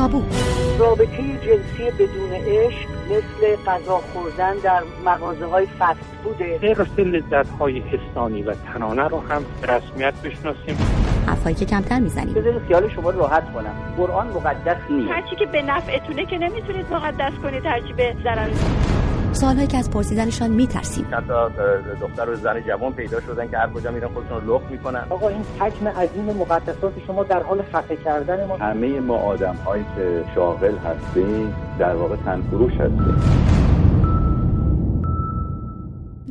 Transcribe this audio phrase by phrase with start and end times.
[0.00, 0.22] تابو.
[0.78, 7.80] رابطه جنسی بدون عشق مثل غذا خوردن در مغازه های فست بوده غیر لذت های
[7.80, 10.76] حسانی و تنانه رو هم رسمیت بشناسیم.
[11.26, 12.34] حرفایی که کمتر می‌زنیم.
[12.34, 13.94] بذارید خیال شما راحت کنم.
[13.96, 15.10] قرآن مقدس نیست.
[15.10, 18.48] هرچی که به نفعتونه که نمی‌تونید مقدس کنید هرچی به ضرر.
[19.32, 21.06] سوالهایی که از پرسیدنشان میترسیم.
[21.10, 21.32] حتی
[22.00, 25.04] دختر و زن جوان پیدا شدن که هر کجا میرن خودشون رو لخت می‌کنن.
[25.10, 28.56] آقا این حجم عظیم مقدسات شما در حال خفه کردن ما.
[28.56, 33.59] همه ما آدم هایی که شاغل هستیم در واقع تنفروش هستیم.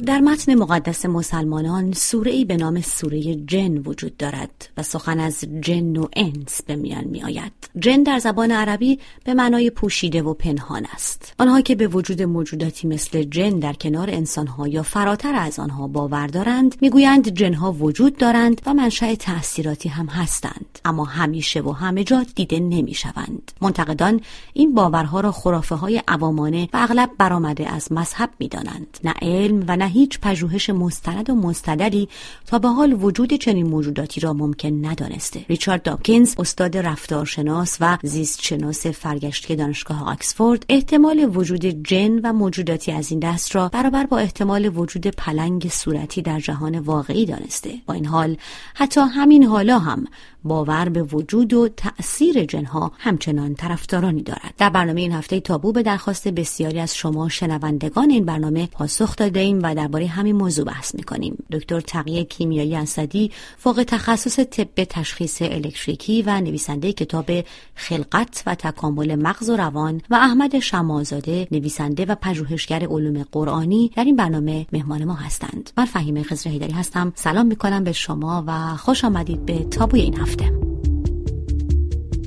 [0.09, 5.45] در متن مقدس مسلمانان سوره ای به نام سوره جن وجود دارد و سخن از
[5.61, 7.51] جن و انس به میان می آید.
[7.79, 11.33] جن در زبان عربی به معنای پوشیده و پنهان است.
[11.39, 16.27] آنها که به وجود موجوداتی مثل جن در کنار انسانها یا فراتر از آنها باور
[16.27, 22.25] دارند می‌گویند جنها وجود دارند و منشأ تأثیراتی هم هستند اما همیشه و همه جا
[22.35, 23.51] دیده نمی شوند.
[23.61, 24.21] منتقدان
[24.53, 28.97] این باورها را خرافه های عوامانه و اغلب برآمده از مذهب می دانند.
[29.03, 32.09] نه علم و نه هیچ پژوهش مستند و مستدلی
[32.45, 35.45] تا به حال وجود چنین موجوداتی را ممکن ندانسته.
[35.49, 43.11] ریچارد داکینز استاد رفتارشناس و زیستشناس فرگشتی دانشگاه آکسفورد احتمال وجود جن و موجوداتی از
[43.11, 47.73] این دست را برابر با احتمال وجود پلنگ صورتی در جهان واقعی دانسته.
[47.85, 48.37] با این حال
[48.75, 50.05] حتی همین حالا هم
[50.43, 54.53] باور به وجود و تأثیر جنها همچنان طرفدارانی دارد.
[54.57, 59.39] در برنامه این هفته تابو به درخواست بسیاری از شما شنوندگان این برنامه پاسخ داده
[59.39, 61.43] ایم و درباره همین موضوع بحث می‌کنیم.
[61.51, 67.31] دکتر تقیه کیمیایی اسدی فوق تخصص طب تشخیص الکتریکی و نویسنده کتاب
[67.75, 74.03] خلقت و تکامل مغز و روان و احمد شمازاده نویسنده و پژوهشگر علوم قرآنی در
[74.03, 75.69] این برنامه مهمان ما هستند.
[75.77, 77.13] من فهیمه خضر هیدری هستم.
[77.15, 80.28] سلام می‌کنم به شما و خوش آمدید به تابوی این هفته.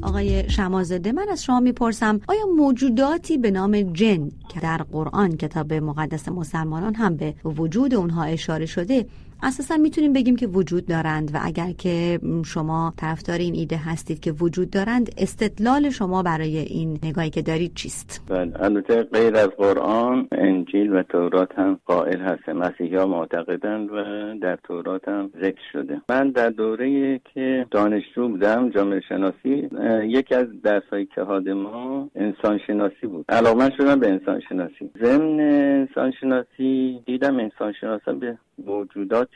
[0.03, 5.73] آقای شمازاده من از شما می‌پرسم آیا موجوداتی به نام جن که در قرآن کتاب
[5.73, 9.07] مقدس مسلمانان هم به وجود اونها اشاره شده
[9.45, 14.33] اساسا می‌تونیم بگیم که وجود دارند و اگر که شما طرفدار این ایده هستید که
[14.33, 20.29] وجود دارند استدلال شما برای این نگاهی که دارید چیست؟ بله البته غیر از قرآن
[20.33, 23.95] انجیل و تورات هم قائل هست مسیحی معتقدند و
[24.43, 26.01] در تورات هم ذکر شده.
[26.09, 29.69] من در دوره که دانشجو بودم جامعه شناسی
[30.05, 31.21] یکی از درسایی که
[31.55, 33.25] ما انسان شناسی بود.
[33.29, 34.91] علاقه شدم به انسان شناسی.
[35.03, 38.39] ضمن انسان شناسی دیدم انسان شناسا به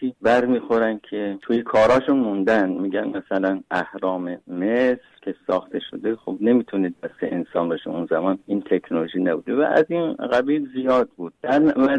[0.02, 2.70] موجوداتی برمیخورن که توی کاراشون موندن.
[2.70, 8.60] میگن مثلا اهرام مصر که ساخته شده خب نمی‌تونید بس انسان باشه اون زمان این
[8.60, 11.32] تکنولوژی نبوده و از این قبیل زیاد بود.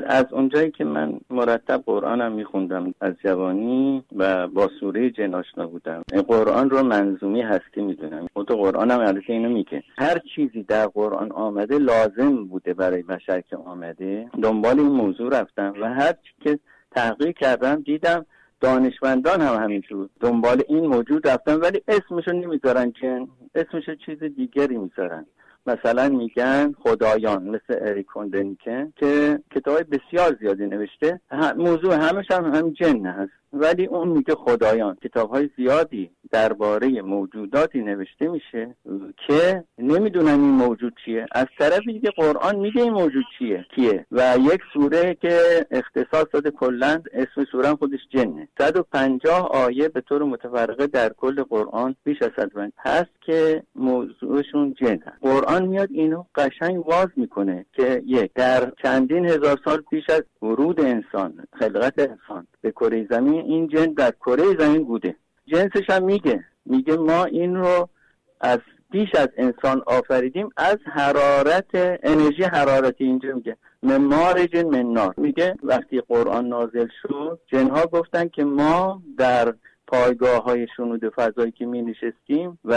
[0.07, 6.03] از اونجایی که من مرتب قرآنم میخوندم از جوانی و با سوره جن آشنا بودم.
[6.27, 8.27] قرآن رو منظومی هستی می‌دونم.
[8.33, 9.83] خود قرآن هم اینو میگه.
[9.97, 14.29] هر چیزی در قرآن آمده لازم بوده برای بشر که آمده.
[14.43, 16.59] دنبال این موضوع رفتم و هر که
[16.97, 18.25] تحقیق کردم دیدم
[18.61, 25.25] دانشمندان هم همینجور دنبال این موجود رفتن ولی اسمشو نمی‌ذارن که اسمشو چیز دیگری می‌ذارن.
[25.67, 28.07] مثلا میگن خدایان مثل اریک
[28.95, 31.21] که کتاب بسیار زیادی نوشته.
[31.57, 33.31] موضوع همش هم هم جن هست.
[33.53, 34.97] ولی اون میگه خدایان.
[35.03, 38.75] کتاب های زیادی درباره موجوداتی نوشته میشه
[39.27, 41.25] که نمی‌دونن این موجود چیه.
[41.31, 44.05] از طرف دیگه قرآن میگه این موجود چیه کیه.
[44.11, 48.47] و یک سوره که اختصاص داده کلا اسم سوره خودش جنه.
[48.57, 54.99] 150 آیه به طور متفرقه در کل قرآن بیش از صد هست که موضوعشون جن
[55.05, 60.23] هست قرآن میاد اینو قشنگ واز می‌کنه که یک در چندین هزار سال پیش از
[60.41, 65.15] ورود انسان خلقت انسان به کره زمین این جن در کره زمین بوده.
[65.47, 66.43] جنسش هم میگه.
[66.65, 67.89] میگه ما این رو
[68.41, 68.59] از
[68.91, 73.57] پیش از انسان آفریدیم از حرارت انرژی حرارتی اینجا میگه.
[73.83, 79.53] ممار جن منار میگه وقتی قرآن نازل شد جنها گفتن که ما در
[79.87, 82.73] پایگاه های شنود فضایی که می نشستیم و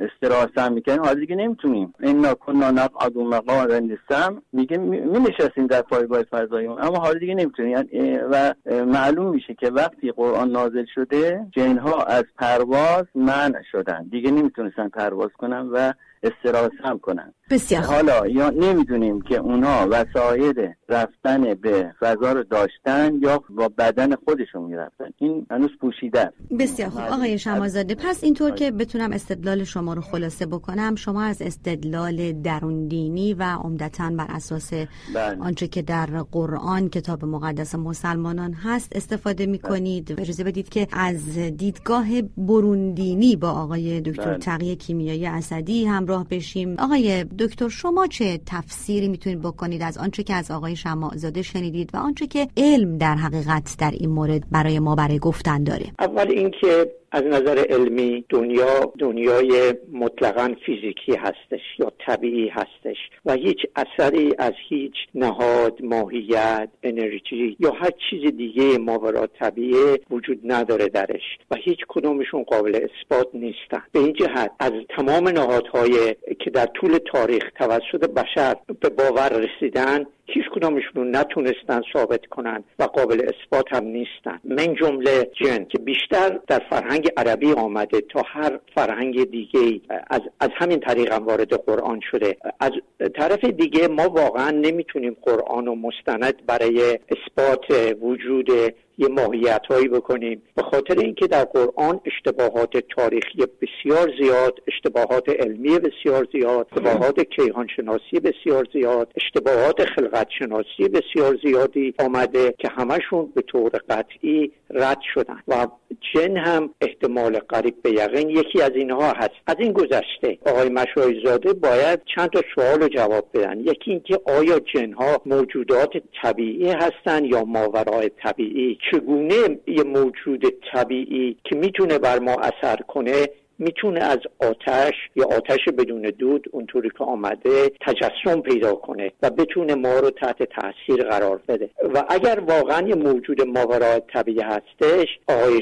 [0.00, 1.94] استراحت هم می‌کنیم حالا دیگه نمی‌تونیم.
[2.00, 7.70] این کنا نقعد مقام سم میگه می نشستیم در پایگاه فضایی اما حالا دیگه نمی‌تونیم.
[7.72, 8.54] یعنی و
[8.84, 14.04] معلوم میشه که وقتی قرآن نازل شده جنها از پرواز منع شدن.
[14.10, 15.92] دیگه نمی‌تونستن پرواز کنن و
[16.24, 17.34] استراحت هم کنن.
[17.50, 24.14] بسیار حالا یا نمی‌دونیم که اونها وسایل رفتن به فضا رو داشتن یا با بدن
[24.14, 25.04] خودشون می‌رفتن.
[25.16, 26.34] این هنوز پوشیده است.
[26.58, 27.02] بسیار خوب.
[27.02, 32.88] آقای شمازاده پس اینطور که بتونم استدلال شما رو خلاصه بکنم شما از استدلال درون
[32.88, 34.72] دینی و عمدتا بر اساس
[35.14, 35.38] بله.
[35.40, 41.38] آنچه که در قرآن کتاب مقدس مسلمانان هست استفاده می کنید اجازه بدید که از
[41.38, 42.06] دیدگاه
[42.36, 44.38] برون دینی با آقای دکتر بله.
[44.38, 46.76] تقی کیمیایی اسدی همراه بشیم.
[46.78, 51.96] آقای دکتر شما چه تفسیری می‌تونید بکنید از آنچه که از آقای شماعزاده شنیدید و
[51.96, 56.90] آنچه که علم در حقیقت در این مورد برای ما برای گفتن داره؟ اول اینکه
[57.14, 64.52] از نظر علمی دنیا دنیای مطلقا فیزیکی هستش یا طبیعی هستش و هیچ اثری از
[64.68, 71.78] هیچ نهاد ماهیت انرژی یا هر چیز دیگه ماورا طبیعه وجود نداره درش و هیچ
[71.88, 73.82] کدومشون قابل اثبات نیستن.
[73.92, 80.06] به این جهت از تمام نهادهای که در طول تاریخ توسط بشر به باور رسیدن
[80.54, 84.40] کدامشون نتونستن ثابت کنن و قابل اثبات هم نیستن.
[84.44, 89.80] من جمله جن که بیشتر در فرهنگ عربی آمده تا هر فرهنگ دیگه
[90.10, 92.36] از, از همین طریق هم وارد قرآن شده.
[92.60, 92.70] از
[93.16, 98.50] طرف دیگه ما واقعا نمی‌تونیم قرآن و مستند برای اثبات وجود
[98.98, 100.42] یه ماهیت هایی بکنیم.
[100.54, 108.20] به خاطر اینکه در قرآن اشتباهات تاریخی بسیار زیاد اشتباهات علمی بسیار زیاد اشتباهات کیهانشناسی
[108.20, 115.42] بسیار زیاد اشتباهات خلقت شناسی بسیار زیادی آمده که همشون به طور قطعی رد شدن
[115.48, 115.66] و
[116.14, 119.30] جن هم احتمال قریب به یقین یکی از اینها هست.
[119.46, 123.60] از این گذشته آقای مشای زاده باید چند تا سوال رو جواب بدن.
[123.60, 125.90] یکی اینکه آیا جن ها موجودات
[126.22, 133.28] طبیعی هستند یا ماورای طبیعی؟ چگونه یه موجود طبیعی که می‌تونه بر ما اثر کنه
[133.58, 139.74] می‌تونه از آتش یا آتش بدون دود اونطوری که آمده تجسم پیدا کنه و بتونه
[139.74, 141.70] ما رو تحت تاثیر قرار بده.
[141.94, 145.60] و اگر واقعا یه موجود ماورای طبیعی هستش آقای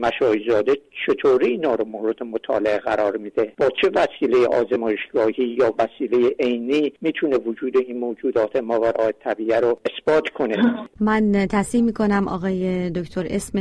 [0.00, 0.72] مشایزاده
[1.06, 7.36] چطوری اینا رو مورد مطالعه قرار میده؟ با چه وسیله آزمایشگاهی یا وسیله عینی می‌تونه
[7.36, 10.56] وجود این موجودات ماورای طبیعی رو اثبات کنه؟
[11.00, 13.58] من تصحیح می‌کنم آقای دکتر اسم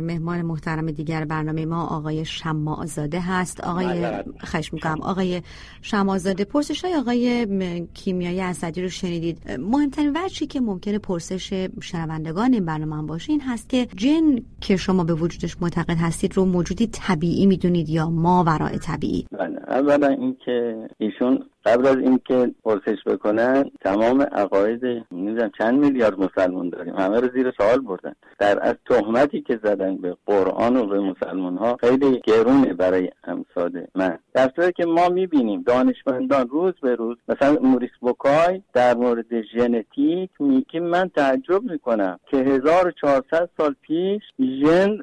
[0.00, 5.00] مهمان محترم دیگر برنامه ما آقای شماعزاده هست آقای خش می‌کنم.
[5.02, 5.42] آقای
[5.82, 7.46] شمازاده پرسش های آقای
[7.94, 9.50] کیمیایی اسدی رو شنیدید.
[9.60, 15.04] مهمترین وجهی که ممکنه پرسش شنوندگان این برنامه باشه این هست که جن که شما
[15.04, 19.58] به وجودش معتقد هستید رو موجودی طبیعی می‌دونید یا ما ورای طبیعی؟ بله.
[19.68, 26.94] اولا اینکه ایشون قبل از اینکه پرسش بکنن تمام عقاید نمی‌دونم چند میلیارد مسلمان داریم.
[26.96, 28.12] همه رو زیر سوال بردن.
[28.38, 33.86] در از تهمتی که زدن به قرآن و به مسلمان ها خیلی گرونه برای امثال
[33.94, 34.18] من.
[34.34, 40.30] در صورتی که ما می‌بینیم دانشمندان روز به روز مثلا موریس بوکای در مورد ژنتیک
[40.40, 44.98] میگه من تعجب می‌کنم که 1400 سال پیش جن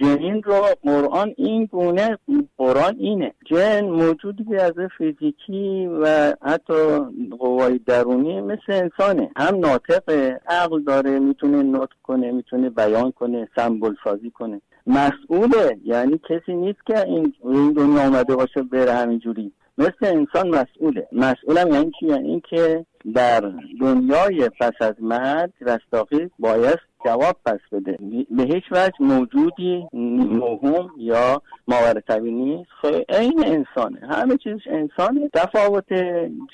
[0.00, 2.18] جنین رو قرآن این گونه
[2.58, 3.34] قرآن اینه.
[3.44, 6.98] جن موجودی از فیزیکی و حتی
[7.38, 9.30] قوای درونی مثل انسانه.
[9.36, 14.60] هم ناطقه عقل داره می‌تونه نطق کنه می‌تونه بیان کنه سمبل سازی کنه.
[14.86, 19.52] مسئوله یعنی کسی نیست که این این دنیا آمده باشه بره همینجوری.
[19.78, 21.08] مثل انسان مسئوله.
[21.12, 27.98] مسئولم یعنی چی یعنی اینکه در دنیای پس از مرگ رستاخیز باید جواب پس بده.
[28.30, 32.70] به هیچ وجه موجودی موهوم یا ماور طبیعی نیست
[33.08, 34.00] این انسانه.
[34.08, 35.28] همه چیزش انسانه.
[35.34, 35.92] تفاوت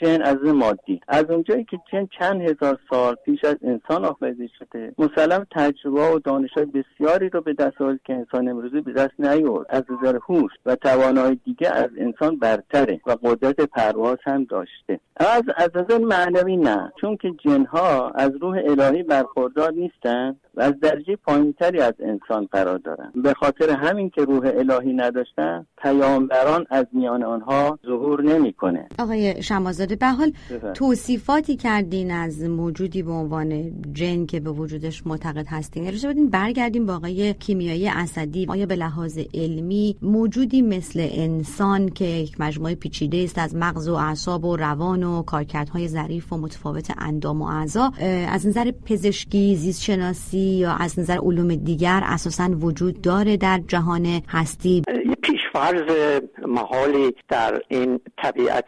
[0.00, 1.00] جن از مادی.
[1.08, 6.18] از اونجایی که جن چند هزار سال پیش از انسان آفریده شده مسلم تجربه و
[6.18, 9.66] دانش بسیاری رو به دست آورد که انسان امروزی به دست نیورد.
[9.68, 15.00] از نظر هوش و توانایی دیگه از انسان برتره و قدرت پرواز هم داشته.
[15.16, 16.92] از از نظر معنوی نه.
[17.00, 22.78] چون که جنها از روح الهی برخوردار نیستن و از درجه پایینتری از انسان قرار
[22.78, 23.12] دارن.
[23.22, 28.88] به خاطر همین که روح الهی نداشتن پیامبران از میان آنها ظهور نمی‌کنه.
[28.98, 30.32] آقای شمازاده به حال
[30.74, 35.86] توصیفاتی کردین از موجودی به عنوان جن که به وجودش معتقد هستین.
[35.86, 38.46] اجازه بدین برگردیم با آقای کیمیایی اسدی.
[38.48, 43.94] آیا به لحاظ علمی موجودی مثل انسان که یک مجموعه پیچیده است از مغز و
[43.94, 47.92] اعصاب و روان و کارکردهای ظریف و متفاوت اندام و اعضا
[48.28, 54.22] از نظر پزشکی زیست شناسی یا از نظر علوم دیگر اساسا وجود داره در جهان
[54.28, 54.82] هستی؟
[55.22, 58.64] پیشفرض محالی در این طبیعت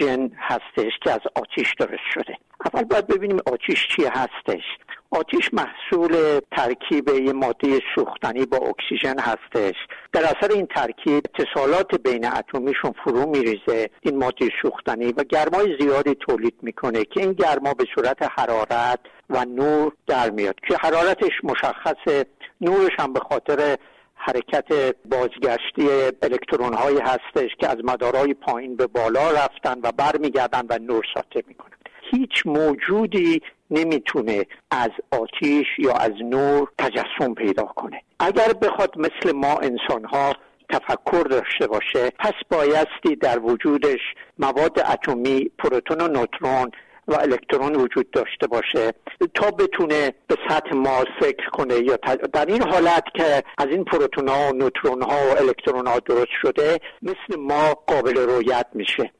[0.00, 2.36] جن هستش که از آتیش درست شده.
[2.64, 4.62] اول باید ببینیم آتیش چی هستش.
[5.10, 9.74] آتیش محصول ترکیب یه ماده سوختنی با اکسیژن هستش.
[10.12, 13.90] در اثر این ترکیب اتصالات بین اتمیشون فرو میریزه.
[14.00, 19.44] این ماده سوختنی و گرمای زیادی تولید می‌کنه که این گرما به صورت حرارت و
[19.44, 20.54] نور در میاد.
[20.68, 22.26] که حرارتش مشخصه
[22.60, 23.76] نورش هم به خاطر
[24.14, 25.88] حرکت بازگشتی
[26.22, 31.40] الکترون هایی هستش که از مدارای پایین به بالا رفتن و برمیگردن و نور ساطع
[31.48, 31.76] می‌کنن.
[32.10, 38.02] هیچ موجودی نمی‌تونه از آتیش یا از نور تجسم پیدا کنه.
[38.18, 40.34] اگر بخواد مثل ما انسان ها
[40.70, 44.00] تفکر داشته باشه پس بایستی در وجودش
[44.38, 46.70] مواد اتمی پروتون و نوترون
[47.08, 48.92] و الکترون وجود داشته باشه
[49.34, 51.96] تا بتونه به سطح ما فکر کنه یا
[52.32, 56.32] در این حالت که از این پروتون ها و نوترون ها و الکترون ها درست
[56.42, 59.10] شده مثل ما قابل رویت میشه.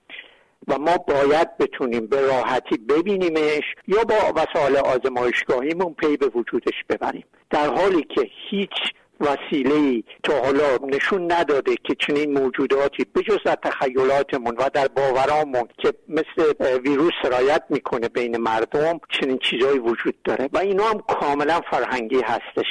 [0.69, 7.25] و ما باید بتونیم به راحتی ببینیمش یا با وسایل آزمایشگاهیمون پی به وجودش ببریم.
[7.51, 8.73] در حالی که هیچ
[9.21, 15.93] وسیله تا حالا نشون نداده که چنین موجوداتی بجز در تخیلاتمون و در باورامون که
[16.09, 16.53] مثل
[16.85, 22.67] ویروس سرایت می‌کنه بین مردم چنین چیزهایی وجود داره و اینا هم کاملا فرهنگی هستش.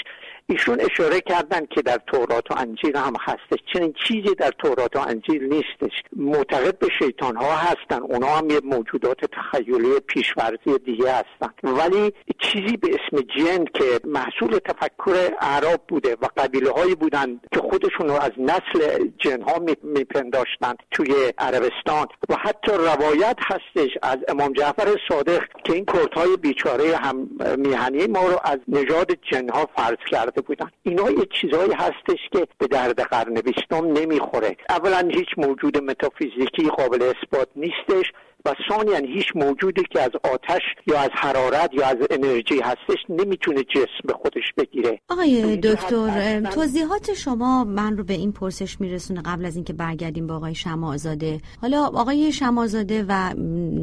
[0.49, 3.59] ایشون اشاره کردن که در تورات و انجیل هم هستش.
[3.73, 6.03] چنین چیزی در تورات و انجیل نیستش.
[6.15, 8.01] معتقد به شیطان ها هستن.
[8.01, 11.53] اونا هم یه موجودات تخیلی پیشورزی دیگه هستن.
[11.63, 17.59] ولی چیزی به اسم جن که محصول تفکر اعراب بوده و قبیله هایی بودن که
[17.59, 22.07] خودشون رو از نسل جن ها میپنداشتن توی عربستان.
[22.29, 25.85] و حتی روایت هستش از امام جعفر صادق که این
[26.15, 30.34] های بیچاره هم میهنی ما رو از نژاد جن ها فرض کرد.
[30.41, 30.71] بودن.
[30.83, 34.57] اینا یه چیزهایی هستش که به درد قرن بیستم نمی‌خوره.
[34.69, 38.11] اولا هیچ موجود متافیزیکی قابل اثبات نیستش.
[38.45, 43.63] و ثانیا هیچ موجودی که از آتش یا از حرارت یا از انرژی هستش نمی‌تونه
[43.63, 44.99] جسم به خودش بگیره.
[45.09, 50.35] آقای دکتر توضیحات شما من رو به این پرسش میرسونه قبل از اینکه برگردیم با
[50.35, 51.41] آقای شمازاده.
[51.61, 53.33] حالا آقای شمازاده و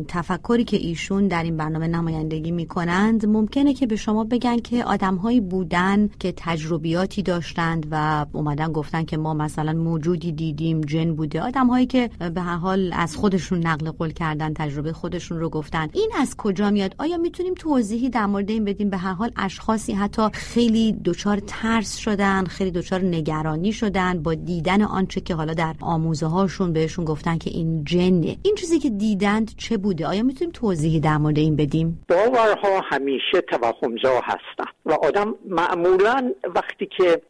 [0.09, 5.40] تفکری که ایشون در این برنامه نمایندگی می‌کنند ممکنه که به شما بگن که آدمهایی
[5.40, 11.42] بودن که تجربیاتی داشتند و اومدن گفتن که ما مثلا موجودی دیدیم جن بوده.
[11.42, 15.88] آدمهایی که به هر حال از خودشون نقل قول کردن تجربه خودشون رو گفتن.
[15.92, 19.92] این از کجا میاد؟ آیا می‌تونیم توضیحی در مورد این بدیم؟ به هر حال اشخاصی
[19.92, 25.75] حتی خیلی دچار ترس شدن خیلی دچار نگرانی شدن با دیدن آنچه که حالا در
[25.80, 28.37] آموزه هاشون بهشون گفتن که این جنه.
[28.42, 33.40] این چیزی که دیدند چه بوده؟ آیا می‌تونیم توضیحی در مورد این بدیم؟ باورها همیشه
[33.40, 37.23] توهمزا هستن و آدم معمولا وقتی که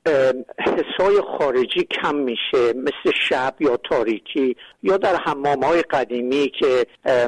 [0.58, 6.86] حسای خارجی کم میشه مثل شب یا تاریکی یا در حمام های قدیمی که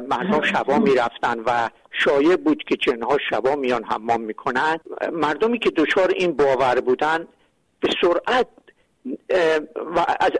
[0.09, 4.81] مردم شبا می‌رفتن و شایع بود که جنها شبا میان حمام می‌کنن.
[5.13, 7.27] مردمی که دچار این باور بودن
[7.81, 8.47] به سرعت
[9.97, 10.31] و از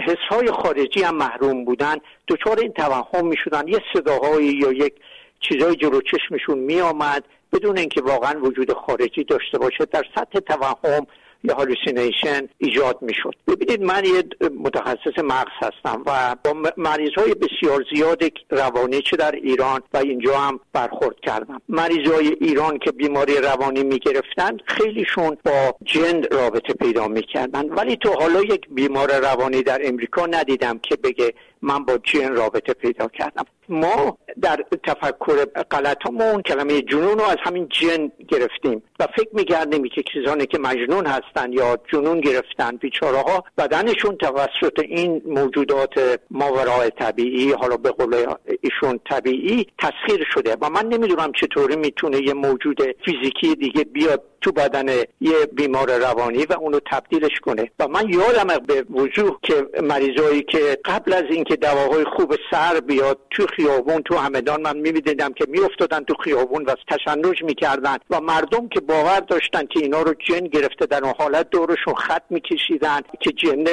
[0.00, 1.96] حسهای خارجی هم محروم بودن.
[2.28, 3.68] دچار این توهم می‌شدن.
[3.68, 4.94] یه صداهایی یا یک
[5.40, 9.84] چیزای جلو چشمشون میآمد بدون اینکه واقعا وجود خارجی داشته باشه.
[9.84, 11.06] در سطح توهم
[11.44, 13.34] یا هالوسینیشن ایجاد می‌شد.
[13.48, 14.24] ببینید من یه
[14.58, 20.38] متخصص مغز هستم و با مریض های بسیار زیاد روانی چه در ایران و اینجا
[20.38, 21.62] هم برخورد کردم.
[21.68, 27.68] مریض های ایران که بیماری روانی می‌گرفتن خیلیشون با جن رابطه پیدا می‌کردن.
[27.68, 32.72] ولی تو حالا یک بیمار روانی در امریکا ندیدم که بگه من با جن رابطه
[32.72, 33.44] پیدا کردم.
[33.68, 40.02] ما در تفکر غلطمون کلمه جنون رو از همین جن گرفتیم و فکر می‌کردیم که
[40.02, 47.52] کسانی که مجنون هستن یا جنون گرفتن بیچاره ها بدنشون توسط این موجودات ماورای طبیعی
[47.52, 48.26] حالا به قول
[48.60, 54.52] ایشون طبیعی تسخیر شده و من نمی‌دونم چطوری می‌تونه یه موجود فیزیکی دیگه بیاد تو
[54.52, 54.88] بدن
[55.20, 57.70] یه بیمار روانی و اونو تبدیلش کنه.
[57.78, 63.18] و من یادم به وجوه که مریضایی که قبل از اینکه دواهای خوب سر بیاد
[63.30, 68.68] تو خیابون تو همدان من می‌دیدم که میافتادن تو خیابون و تشنج می‌کردن و مردم
[68.68, 73.32] که باور داشتن که اینا رو جن گرفته در اون حالت دورشون خط میکشیدن که
[73.32, 73.64] جن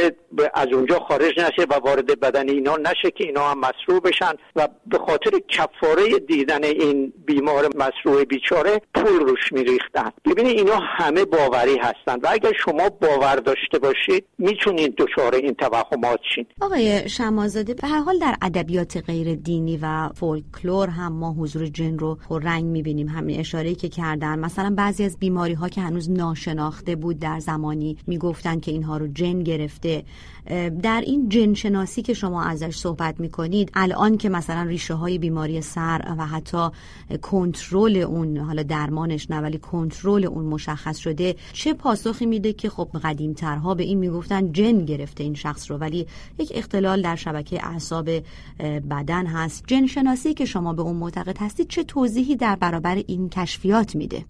[0.54, 4.34] از اونجا خارج نشه و وارد بدن اینا نشه که اینا هم مسروع بشن.
[4.56, 10.12] و به خاطر کفاره دیدن این بیمار مسروع بیچاره پول روش میریختن.
[10.26, 16.20] ببینید اینا همه باوری هستند و اگر شما باور داشته باشید می‌تونید دچار این توهمات
[16.36, 21.68] شین آقای شمازاده به هر حال در ادبیات غیر دینی و فولکلور هم ما حضور
[21.68, 23.08] جن رو رنگ می‌بینیم.
[23.08, 24.40] همین اشاره که کردن.
[24.40, 29.08] مثلا بعضی از بیماری ها که هنوز ناشناخته بود در زمانی می‌گفتن که اینها رو
[29.08, 30.04] جن گرفته.
[30.84, 35.62] در این جن شناسی که شما ازش صحبت می‌کنید الان که مثلا ریشه های بیماری
[35.62, 36.68] سر و حتی
[37.22, 42.88] کنترل اون حالا درمانش نه ولی کنترل اون مشخص شده چه پاسخی میده که خب
[43.04, 46.08] قدیمترها به این می‌گفتن جن گرفته این شخص رو ولی
[46.40, 48.10] یک اختلال در شبکه اعصاب
[48.90, 49.64] بدن هست.
[49.68, 54.26] جن شناسی که شما به اون معتقد هستید چه توضیحی در برابر این کشفیات میده؟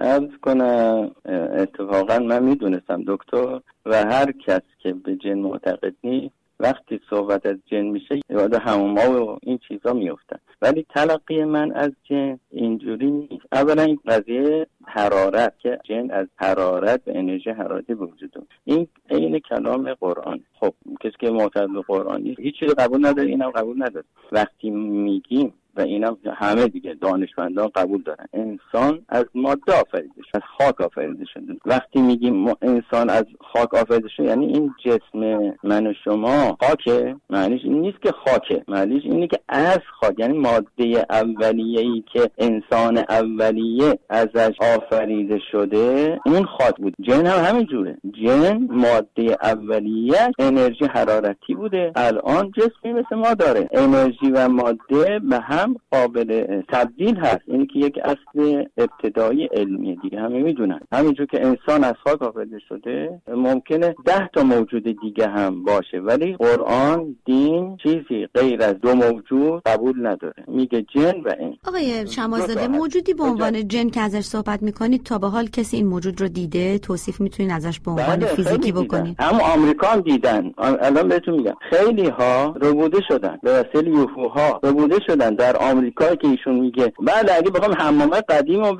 [0.00, 1.10] ارز کنم
[1.58, 7.56] اتفاقا من می‌دونستم دکتر و هر کس که به جن معتقد نیست وقتی صحبت از
[7.66, 13.44] جن میشه یاد هموما و این چیزا میفتن ولی تلقی من از جن اینجوری نیست.
[13.52, 19.94] اولا این قضیه حرارت که جن از حرارت و انرژی حرارتی وجود این عین کلام
[19.94, 20.40] قرآن.
[20.60, 24.04] خب کسی که معتقد به قرآن نیست هیچ چیزی قبول نداره اینم قبول نداره.
[24.32, 28.26] وقتی میگیم و اینا همه دیگه دانشمندان قبول دارن.
[28.32, 34.08] انسان از ماده آفریده شده از خاک آفریده شده وقتی میگیم انسان از خاک آفریده
[34.08, 38.64] شده یعنی این جسم من و شما خاکه معنیش این نیست که خاکه.
[38.68, 46.20] معنیش اینه که از خاک یعنی ماده اولیه ای که انسان اولیه ازش آفریده شده
[46.26, 46.94] اون خاک بود.
[47.00, 47.98] جن هم همین جوره.
[48.24, 51.92] جن ماده اولیه انرژی حرارتی بوده.
[51.96, 53.68] الان جسمی مثل ما داره.
[53.72, 57.42] انرژی و ماده به هم قابل تبدیل هست.
[57.46, 60.20] اینی که یک اصل ابتدایی علمیه دیگه.
[60.20, 60.80] همه می‌دونن.
[60.92, 65.98] همینجور که انسان از خاک آفریده شده ممکنه ده تا موجود دیگه هم باشه.
[65.98, 70.44] ولی قرآن دین چیزی غیر از دو موجود قبول نداره.
[70.48, 75.18] میگه جن و این آقای شمازاده موجودی به عنوان جن که ازش صحبت می‌کنید تا
[75.18, 79.16] به حال کسی این موجود رو دیده توصیف می‌تونید ازش به عنوان بله، فیزیکی بکنید
[79.20, 80.52] هم آمریکا هم دیدن.
[80.58, 81.54] الان بهتون میگم.
[81.70, 83.38] خیلی ها ربوده شدن.
[83.42, 86.92] به وسیله یوفوها ربوده شدن در آمریکا که ایشون میگه.
[87.00, 88.74] بله اگه بخوام حمامه قدیم رو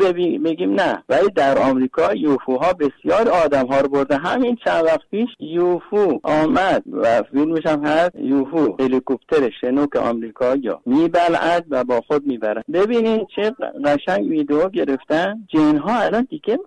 [0.44, 1.02] بگیم نه.
[1.08, 4.16] ولی در آمریکا یوفوها بسیار آدم ها رو برده.
[4.16, 8.14] همین چند وقت پیش یوفو آمد و فیلمش هم هست.
[8.14, 12.62] یوفو هلیکوپتر شنوک آمریکا یا میبلعد و با خود می‌برن.
[12.72, 13.54] ببینین چه
[13.84, 15.46] قشنگ ویدیو گرفتن.
[15.48, 16.58] جنها الان دیگه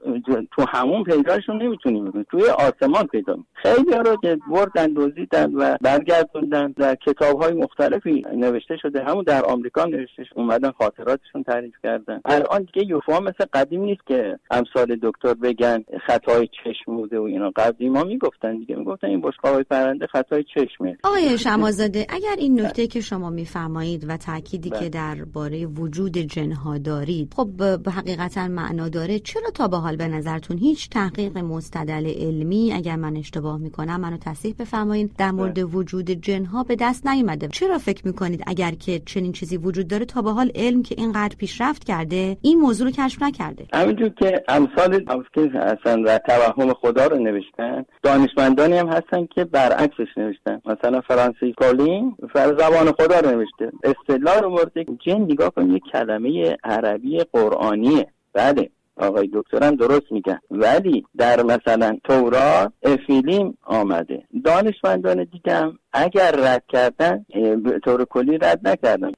[0.52, 6.74] تو همون پیداشون نمی‌تونیم توی آسمان پیدا خیلی رو که بردن دزدیدن و برگردوندن.
[6.78, 9.04] در کتاب های مختلفی نوشته شده.
[9.04, 12.22] همون در آمریکا نوشتهش اومدن خاطراتشون تعریف کردن.
[12.26, 17.52] الان دیگه یوفا مثل قدیم نیست که امثال دکتر بگن خطای چشم بوده و اینا.
[17.56, 18.76] قدیم ما می‌گفتن دیگه.
[18.76, 20.98] می‌گفتن این های پرنده خطای چشمه.
[21.04, 24.90] آقای شمازاده اگر این نکته که شما میفرمایید و تأکیدی که بله.
[24.90, 27.50] درباره وجود جنها دارید خب
[27.84, 29.20] به حقیقتا معنا داره.
[29.20, 34.18] چرا تا به حال به نظرتون هیچ تحقیق مستدل علمی اگر من اشتباه می‌کنم منو
[34.18, 35.64] تصحیح بفرمایید در مورد بله.
[35.64, 40.22] وجود جنها به دست نیومده؟ چرا فکر می‌کنید اگر که چنین چیزی وجود داره تا
[40.22, 43.66] به حال علم که اینقدر پیشرفت کرده این موضوع رو کشف نکرده.
[43.74, 50.18] همینجور که امثال که هستن و توهم خدا رو نوشتن دانشمندانی هم هستن که برعکسش
[50.18, 50.62] نوشتن.
[50.66, 53.72] مثلا فرانسیس کولین فر زبان خدا رو نوشته.
[53.84, 58.08] اصطلاح رو برده جن نگاه کن یک کلمه عربی قرآنیه.
[58.34, 60.40] بله آقای دکترم درست میگن.
[60.52, 64.24] ولی در مثلا تورات افیلیم آمده.
[64.44, 67.26] دانشمندان دیگم اگر رد کردن
[67.64, 69.12] به طور کلی رد نکردن.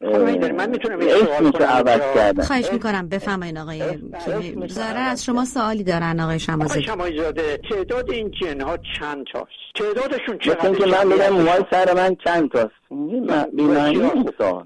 [0.51, 0.99] من می‌تونم
[1.67, 2.43] عوض کردن.
[2.43, 3.81] خواهش می‌کنم بفهمین آقای
[4.67, 10.37] زاره از شما سوالی دارن آقای شمازاده زاده تعداد این جن ها چند تاست؟ تعدادشون
[10.37, 12.73] چقدر که من میگم موهای سر من چند تاست؟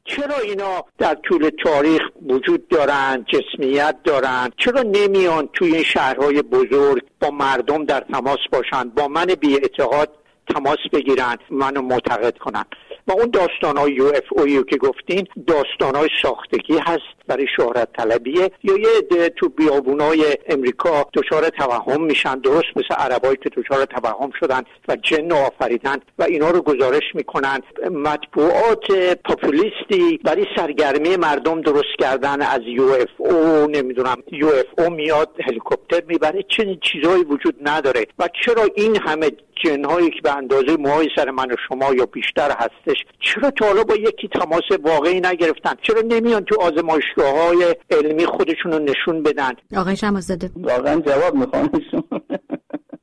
[0.05, 7.03] چرا اینا در طول تاریخ وجود دارن جسمیت دارن؟ چرا نمیان توی این شهرهای بزرگ
[7.21, 10.09] با مردم در تماس باشن؟ با من بی اعتقاد
[10.55, 12.65] تماس بگیرن منو معتقد کنن.
[13.07, 17.87] و اون داستان های یو اف اویو که گفتین داستان های ساختگی هست برای شهرت
[17.97, 18.51] طلبیه.
[18.63, 19.51] یا یه عده تو
[19.99, 25.97] های امریکا دچار توهم میشن درست مثل عربایی که دچار توهم شدن و جن آفریدن
[26.19, 27.59] و اینا رو گزارش می‌کنن.
[27.91, 28.91] مطبوعات
[29.25, 35.29] پاپولیستی برای سرگرمی مردم درست کردن از یو اف او نمی‌دونم یو اف او میاد
[35.45, 38.05] هلیکوپتر می‌بره چنین چیزهایی وجود نداره.
[38.19, 39.31] و چرا این همه
[39.63, 43.83] جنهایی که به اندازه موهای سر من و شما یا بیشتر هستش چرا تا حالا
[43.83, 49.51] با یکی تماس واقعی نگرفتن؟ چرا نمیان تو آزمایشگاه های علمی خودشون رو نشون بدن؟
[49.77, 50.49] آقای شمازاده.
[50.55, 51.69] واقعا جواب می‌خوام.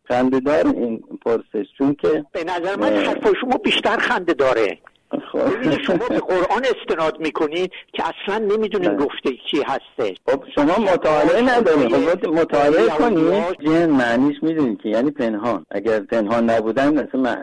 [0.09, 4.79] خنده دار این پرسش چون که به نظر من حرف شما بیشتر خنده داره.
[5.39, 9.07] ببینید شما به قرآن استناد می‌کنید که اصلا نمی‌دونید بله.
[9.07, 11.95] گفته کی هسته خب شما مطالعه ندارید.
[11.95, 13.45] خب مطالعه کنید.
[13.67, 15.67] جن معنیش می‌دونید که یعنی پنهان.
[15.71, 17.37] اگر پنهان نبودن مثلا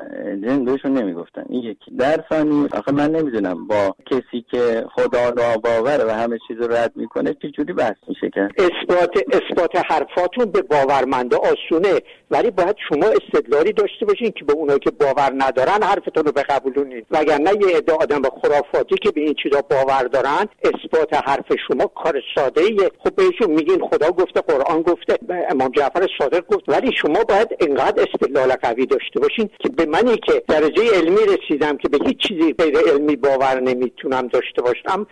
[0.47, 1.45] جن بهشون نمی‌گفتن.
[1.49, 1.91] این یکی.
[1.99, 6.73] در ثانی آخه من نمی‌دونم با کسی که خدا را باوره و همه چیز رو
[6.73, 12.01] رد می‌کنه چه جوری بحث میشه که؟ اثبات اثبات حرفاتون به باورمنده آسونه.
[12.32, 17.06] ولی باید شما استدلالی داشته باشین که به اونایی که باور ندارن حرفتون رو بقبولونید
[17.12, 22.22] وگرنه یه عده آدم خرافاتی که به این چیزا باور دارن اثبات حرف شما کار
[22.36, 25.17] ساده ایه خب بهشون میگین خدا گفته قرآن گفته
[25.50, 26.63] امام جعفر صادق گفت.
[26.67, 31.78] ولی شما باید انقدر استدلال قوی داشته باشین که به منی که درجه علمی رسیدم
[31.78, 35.08] که به هیچ چیزی غیر علمی باور نمی‌تونم داشته باشم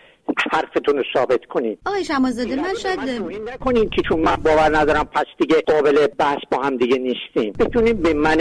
[0.52, 3.00] حرفتون رو ثابت کنید آقای شمازاده من شاید
[3.54, 7.54] نکنین که چون من باور ندارم پس دیگه قابل بحث با هم دیگه نیستیم.
[7.60, 8.38] بتونیم به من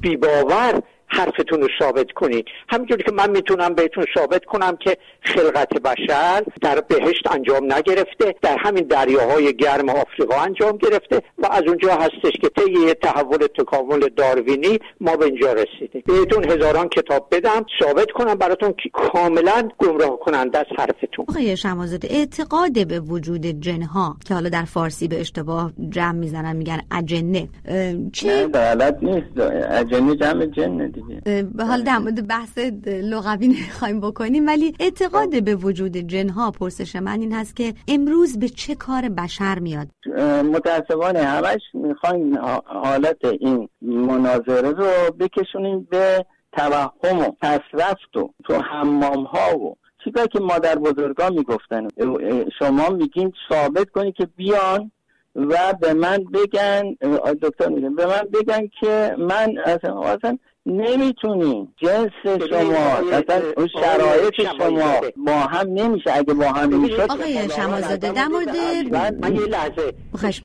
[0.00, 2.44] بی باور حرفتون رو ثابت کنید.
[2.68, 8.56] همینجوری که من می‌تونم بهتون ثابت کنم که خلقت بشر در بهشت انجام نگرفته در
[8.60, 14.08] همین دریاهای گرم آفریقا انجام گرفته و از اونجا هستش که طی یه تحول تکامل
[14.16, 16.02] داروینی ما به اینجا رسیدیم.
[16.06, 21.24] بهتون هزاران کتاب بدم ثابت کنم براتون که کاملا گمراه کننده از حرفتون.
[21.28, 26.80] آقای شمازاده اعتقاد به وجود جنها که حالا در فارسی به اشتباه جمع می‌زنن میگن
[26.92, 27.48] اجنه
[28.12, 29.40] چه غلط نیست.
[29.70, 30.92] اجنه جمع جنه
[31.54, 37.20] به حال در مورد بحث لغوی نخواهیم بکنیم ولی اعتقاد به وجود جنها پرسش من
[37.20, 39.88] این هست که امروز به چه کار بشر میاد؟
[40.44, 49.24] متاسفانه همش می‌خوایم حالت این مناظره رو بکشونیم به توهم و تصرفت و تو حمام
[49.24, 51.88] ها و چیزایی که مادر بزرگا می‌گفتن.
[52.58, 54.90] شما میگین ثابت کنی که بیان
[55.36, 56.82] و به من بگن
[57.42, 61.68] دکتر میگن به من بگن که من اصلا نمی‌تونی.
[61.76, 66.10] جنس شما اصلا اون شرایط شما با هم نمیشه.
[66.12, 68.56] اگه با هم نمیشه آقای شمازاده در مورد
[69.24, 69.92] من یه لحظه.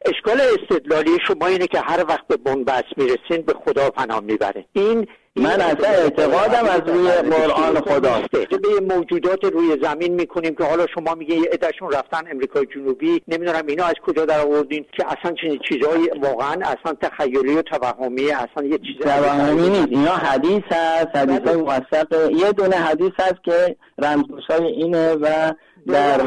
[0.06, 4.66] اشکال استدلالی شما اینه که هر وقت به بنبست می‌رسین به خدا پناه می‌بره.
[4.74, 10.88] این من اصلا اعتقادم از روی قرآن خدا به موجودات روی زمین می‌کنیم که حالا
[10.94, 13.22] شما میگه یه عدهشون رفتن امریکای جنوبی.
[13.28, 18.32] نمی‌دونم اینا از کجا در آوردین که اصلا چنین چیزایی واقعا اصلا تخیلی و توهمی
[18.32, 19.88] اصلا یه چیز توهمی نیست.
[19.90, 22.32] اینا حدیث هست حدیث های موثق.
[22.32, 25.52] یه دونه حدیث هست که رمزگوشای اینه و
[25.88, 26.22] در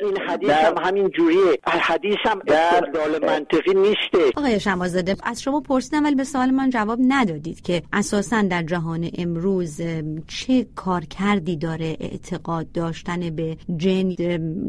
[0.00, 1.58] این حدیث در هم همین جوریه.
[1.66, 4.32] حدیث هم استدلال منطقی نیسته.
[4.36, 9.10] آقای شمازاده از شما پرسیدم ولی به سوال من جواب ندادید که اساسا در جهان
[9.18, 9.80] امروز
[10.26, 14.08] چه کارکردی داره اعتقاد داشتن به جن؟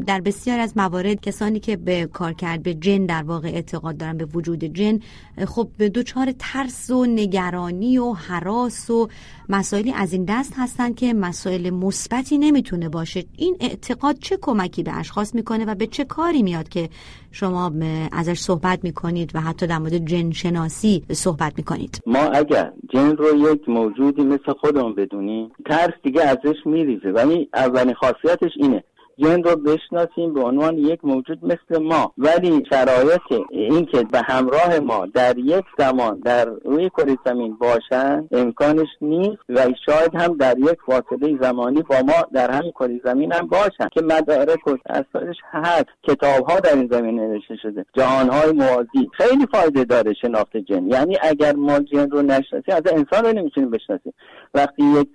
[0.06, 4.24] در بسیار از موارد کسانی که به کارکرد به جن در واقع اعتقاد دارن به
[4.24, 5.00] وجود جن
[5.46, 9.08] خب به دوچار ترس و نگرانی و حراس و
[9.48, 13.24] مسائلی از این دست هستن که مسائل مثبتی نمی‌تونه باشه.
[13.36, 13.87] این اعتقاد
[14.20, 16.88] چه کمکی به اشخاص می‌کنه و به چه کاری میاد که
[17.32, 17.72] شما
[18.12, 23.52] ازش صحبت می‌کنید و حتی در مورد جن شناسی صحبت می‌کنید؟ ما اگر جن رو
[23.52, 27.08] یک موجودی مثل خودمون بدونیم ترس دیگه ازش میریزه.
[27.08, 28.84] ولی اولین خاصیتش اینه
[29.18, 32.12] جن رو بشناسیم به عنوان یک موجود مثل ما.
[32.18, 38.88] ولی شرایط اینکه به همراه ما در یک زمان در روی کره زمین باشن امکانش
[39.00, 43.46] نیست و شاید هم در یک فاصله زمانی با ما در همین کره زمین هم
[43.46, 45.86] باشن که مدارک و اساسش هست.
[46.02, 47.84] کتاب ها در این زمین نوشته شده.
[47.94, 49.10] جهان های موازی.
[49.12, 50.86] خیلی فایده داره شناخت جن.
[50.86, 54.14] یعنی اگر ما جن رو نشناسیم از انسان رو نمی‌تونیم بشناسیم.
[54.54, 55.08] وقتی یک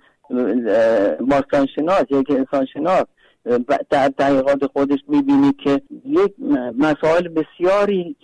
[1.20, 3.04] باستان شناس یک انسان شناس
[3.90, 6.32] در تحقیقات خودش می‌بینید که یک
[6.78, 8.16] مسائل بسیاری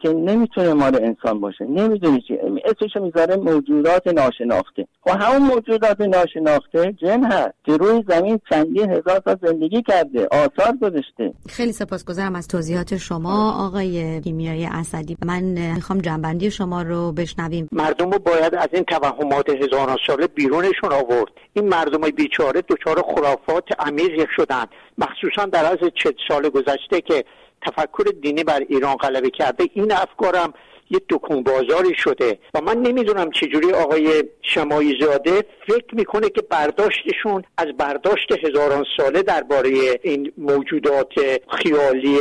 [0.00, 1.64] که نمی‌تونه مال انسان باشه.
[1.64, 2.38] نمی‌دونی چی.
[2.64, 4.86] اسمشو می‌ذاره موجودات ناشناخته.
[5.06, 10.28] و خب همون موجودات ناشناخته جن هست که روی زمین چندین هزار تا زندگی کرده
[10.30, 11.32] آثار گذاشته.
[11.48, 15.16] خیلی سپاسگزارم از توضیحات شما آقای کیمیایی اسدی.
[15.26, 15.42] من
[15.74, 17.68] می‌خوام جنبندی شما رو بشنویم.
[17.72, 21.32] مردم رو باید از این توهمات هزاران ساله بیرونشون آورد.
[21.52, 24.64] این مردم بیچاره دچار خرافات عمیق شدن
[24.98, 27.24] مخصوصا در از چه سال گذشته که
[27.66, 30.52] تفکر دینی بر ایران غلبه کرده این افکارم
[30.90, 37.44] یه دکون بازاری شده و من نمی‌دونم چجوری آقای شمایی زاده فکر می‌کنه که برداشتشون
[37.58, 39.70] از برداشت هزاران ساله درباره
[40.02, 41.12] این موجودات
[41.48, 42.18] خیالی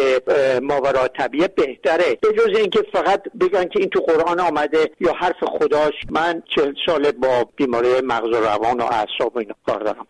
[0.62, 2.18] ماورا طبیعه بهتره.
[2.22, 6.74] به جز اینکه فقط بگن که این تو قرآن آمده یا حرف خداش من چهل
[6.86, 10.08] ساله با بیماری مغز و روان و اعصاب و اینا کار دارم.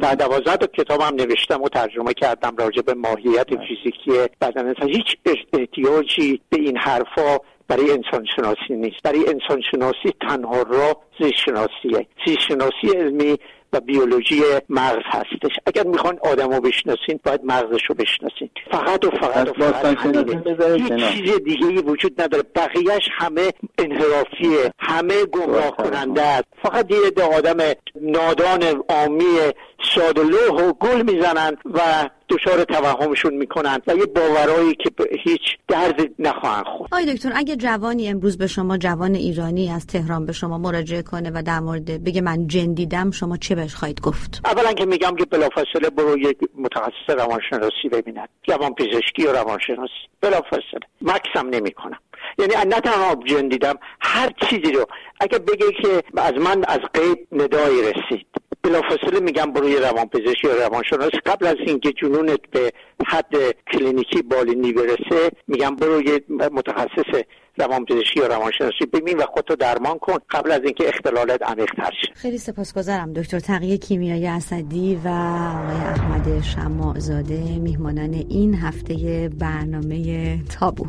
[0.00, 4.10] در دوازده تا کتابم نوشتم و ترجمه کردم راجع به ماهیت فیزیکی
[4.40, 5.16] بدن هیچ
[5.52, 7.38] احتیاجی به این حرفا
[7.68, 9.02] برای انسان شناسی نیست.
[9.04, 13.38] برای انسان شناسی تنها راه زیست شناسیه زیست شناسی علمی
[13.72, 15.52] و بیولوژی مغز هستش.
[15.66, 18.50] اگر می‌خوان آدم رو بشناسین باید مغزش رو بشناسین.
[18.70, 19.98] فقط و فقط و فقط.
[19.98, 22.44] همینه چیز دیگه ای وجود نداره.
[22.54, 24.72] بقیهش همه انحرافیه.
[24.78, 26.44] همه گمراه کننده است.
[26.62, 27.56] فقط یه آدم
[28.00, 29.38] نادان عامی
[29.94, 34.90] ساده لوح و گل می‌زنن و دچار توهمشون می‌کنن و یه باورایی که
[35.24, 36.94] هیچ درد نخواهند خورد.
[36.94, 41.30] آقای دکتر اگه جوانی امروز به شما جوان ایرانی از تهران به شما مراجعه کنه
[41.34, 45.16] و در مورد بگه من جن دیدم شما چه بهش خواهید گفت؟ اولا که میگم
[45.16, 49.92] که بلافاصله برو یک متخصص روانشناسی ببیند جوان پزشکی و روانشناسی.
[50.20, 50.80] بلافاصله.
[51.02, 51.98] مکسم نمی‌کنم.
[52.38, 54.86] یعنی نه تنها جن دیدم هر چیزی رو.
[55.20, 58.26] اگه بگه که از من از قیب ندایی رسید.
[58.64, 62.72] بلافاصله میگم برو یه روانپزشک یا روانشناس قبل از اینکه جنونت به
[63.06, 63.34] حد
[63.72, 67.22] کلینیکی بالینی برسه میگم برو یه متخصص
[67.58, 72.12] روانپزشکی یا روانشناسی ببین و خودتو درمان کن قبل از اینکه اختلالات عمیق‌تر شه.
[72.14, 80.86] خیلی سپاسگزارم دکتر تقیه کیمیایی اسدی و آقای احمد شماعزاده میهمانان این هفته برنامه تابو.